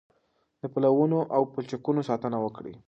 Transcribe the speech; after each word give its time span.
د 0.61 0.63
پلونو 0.73 1.19
او 1.35 1.41
پلچکونو 1.53 2.01
ساتنه 2.09 2.37
وکړئ. 2.41 2.73